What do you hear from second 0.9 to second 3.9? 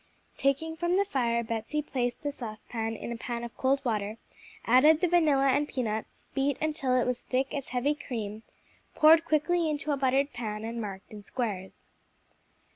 the fire, Betsey placed the saucepan in a pan of cold